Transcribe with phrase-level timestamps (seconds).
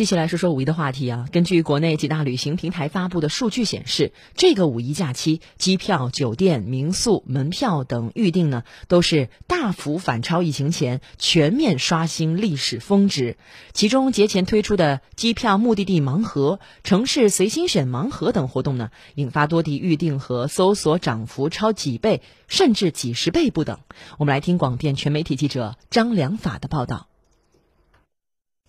[0.00, 1.26] 接下来说说五一的话题啊。
[1.30, 13.36] 根据国内几大旅行平台发布的数据显示，这个五一假期机票、酒店、民宿、门票等预订呢，都是大幅反超疫情前，全面刷新历史峰值。
[13.74, 23.80] 其中节前推出的机票目的地盲盒、城市随心选盲盒等活动呢，引发多地预订和搜索涨幅超几倍，甚至几十倍不等。
[24.16, 27.09] 我们来听广电全媒体记者张良法的报道。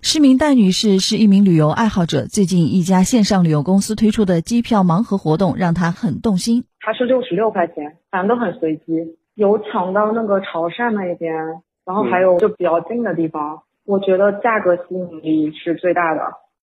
[0.03, 6.63] 施明戴女士是一名旅游爱好者，最近一家线上旅游公司推出的机票盲盒活动让她很动心。
[6.79, 8.83] 它是六十六块钱，反正都很随机，
[9.35, 11.31] 有抢到那个潮汕那一边，
[11.85, 16.21] 然后还有就比较近的地方，我觉得价格吸引力是最大的。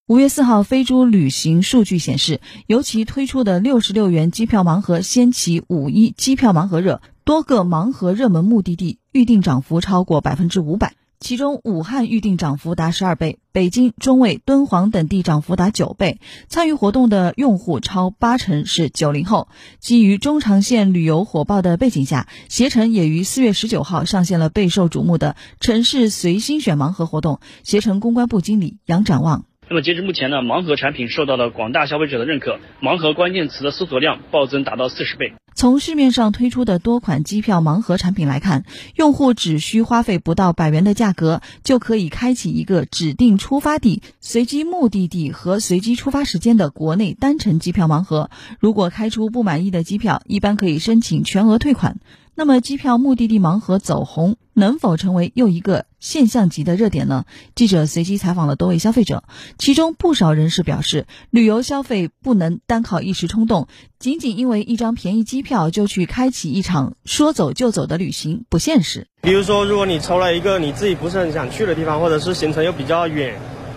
[0.08, 10.94] 五月四号，飞猪旅行数据显示，由其推出的六十六元机票盲盒掀起五一机票盲盒热，多个盲盒热门目的地预订涨幅超过百分之五百。
[11.20, 16.20] 其中，武汉预定涨幅达十二倍，北京、中卫、敦煌等地涨幅达九倍。
[16.46, 19.48] 参与活动的用户超八成是九零后。
[19.80, 27.40] 基于中长线旅游火爆的背景下，携程也于四月十九号上线了备受瞩目的城市随心选盲盒活动。
[27.64, 29.44] 携程公关部经理杨展望。
[29.68, 35.34] 那么截至目前呢，盲盒产品受到了广大消费者的认可，盲盒关键词的搜索量暴增达到四十倍。
[35.58, 38.64] 从市面上推出的多款机票盲盒产品来看，
[38.94, 48.30] 用户只需花费不到百元的价格，就可以开启一个指定出发地、随机目的地和随机出发时间的国内单程机票盲盒。
[48.60, 51.96] 如果开出不满意的机票，一般可以申请全额退款。
[52.38, 57.24] 那么，机票目的地盲盒走红，能否成为又一个现象级的热点呢？
[57.56, 59.24] 记者随机采访了多位消费者，
[59.58, 63.66] 其中不少人士表示，旅游消费不能单靠一时冲动，
[63.98, 69.08] 仅仅因为一张便宜机票就去开启一场说走就走的旅行不现实。
[69.20, 73.34] 比如说，如果你抽了一个你自己不是很想去的地方，或者是行程又比较远，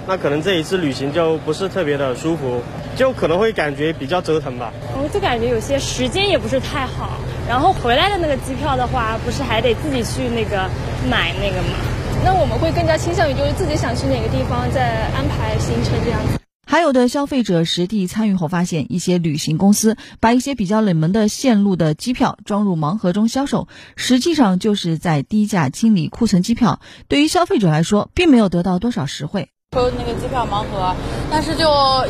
[0.07, 2.61] 那可能这一次旅行就不是特别的舒服，
[2.95, 4.71] 就可能会感觉比较折腾吧。
[5.01, 7.17] 我就感觉有些时间也不是太好。
[7.47, 10.69] 然后回来的那个机票的话，不是还得自己去那个
[11.09, 11.75] 买那个吗？
[12.23, 16.39] 那我们会更加倾向于就是自己想去哪个地方再安排行程这样子。
[16.67, 26.79] 还有的消费者实地参与后发现，一些旅行公司把一些比较冷门的线路的机票装入盲盒中销售，实际上就是在低价清理库存机票。
[27.09, 29.49] 对于消费者来说，并没有得到多少实惠。
[29.73, 30.93] 抽那个机票盲盒，
[31.31, 31.63] 但是就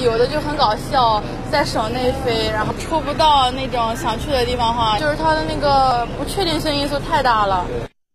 [0.03, 7.67] 有的就很搞笑，在省内飞，然后抽不到那种想去的地方话，就是它的那个不确定性因素太大了。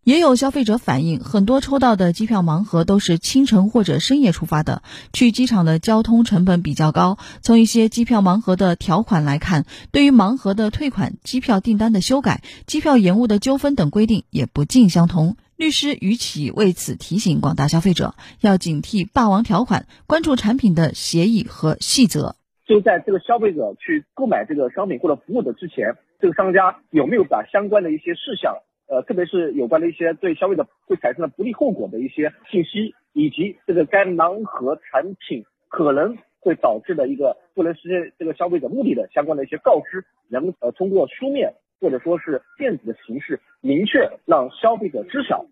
[0.02, 7.16] 也有消费者反映，很多抽到的机票盲盒都是清晨或者深夜出发的，去机场的交通成本比较高。
[7.40, 15.36] 从一些机票盲盒的条款来看，对于盲盒的退款、机票订单的修改、机票延误的纠纷等规定也不尽相同。
[15.56, 22.36] 律师于启为此提醒广大消费者，要警惕霸王条款，关注产品的协议和细则。
[22.66, 28.54] 就在这个消费者去购买这个商品或者服务的之前，这个商家有没有把相关的一些事项，
[28.86, 45.46] 呃，特别是有关的一些对消费者会产生的不利后果的一些信息，以及这个该盲盒产品可能会导致的一个不能实现这个消费者目的的相关的一些告知，能呃通过书面或者说是电子的形式明确让消费者知晓。